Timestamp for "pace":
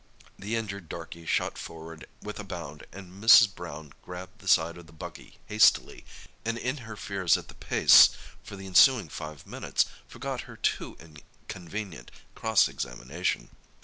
7.53-8.09